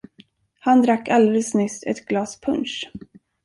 Han 0.59 0.81
drack 0.81 1.09
alldeles 1.09 1.53
nyss 1.53 1.83
ett 1.87 2.05
glas 2.05 2.39
punsch. 2.39 2.91